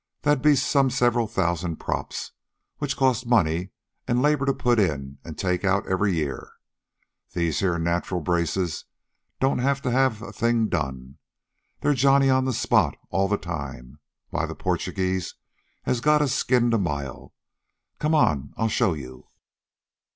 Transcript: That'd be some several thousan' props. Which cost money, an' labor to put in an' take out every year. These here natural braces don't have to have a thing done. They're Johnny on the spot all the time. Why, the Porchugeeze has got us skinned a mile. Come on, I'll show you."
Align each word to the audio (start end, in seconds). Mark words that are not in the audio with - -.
That'd 0.23 0.41
be 0.41 0.55
some 0.55 0.89
several 0.89 1.27
thousan' 1.27 1.75
props. 1.75 2.31
Which 2.79 2.97
cost 2.97 3.27
money, 3.27 3.69
an' 4.07 4.19
labor 4.19 4.47
to 4.47 4.53
put 4.55 4.79
in 4.79 5.19
an' 5.23 5.35
take 5.35 5.63
out 5.63 5.87
every 5.87 6.13
year. 6.15 6.53
These 7.33 7.59
here 7.59 7.77
natural 7.77 8.19
braces 8.19 8.85
don't 9.39 9.59
have 9.59 9.79
to 9.83 9.91
have 9.91 10.23
a 10.23 10.33
thing 10.33 10.69
done. 10.69 11.19
They're 11.81 11.93
Johnny 11.93 12.31
on 12.31 12.45
the 12.45 12.53
spot 12.53 12.97
all 13.11 13.27
the 13.27 13.37
time. 13.37 13.99
Why, 14.31 14.47
the 14.47 14.55
Porchugeeze 14.55 15.35
has 15.83 16.01
got 16.01 16.23
us 16.23 16.33
skinned 16.33 16.73
a 16.73 16.79
mile. 16.79 17.35
Come 17.99 18.15
on, 18.15 18.55
I'll 18.57 18.69
show 18.69 18.93
you." 18.95 19.27